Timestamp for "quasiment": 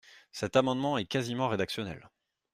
1.05-1.47